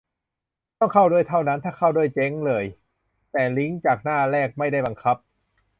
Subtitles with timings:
[0.79, 2.65] ต้องเข้าด้วย เท่านั้น ถ้าเข้าด้วย เจ๊งเลย
[3.31, 5.17] แต่ลิงก์จากหน้าแรกไม่ได้บังคับ